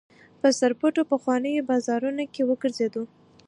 [0.41, 3.03] په سرپټو پخوانیو بازارونو کې وګرځېدو.